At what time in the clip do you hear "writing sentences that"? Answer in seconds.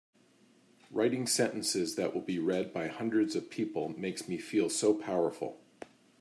0.89-2.11